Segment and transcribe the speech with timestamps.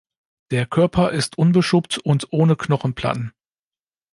[0.49, 3.33] Der Körper ist unbeschuppt und ohne Knochenplatten.